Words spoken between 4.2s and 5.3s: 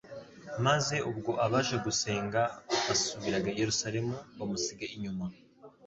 bamusiga inyuma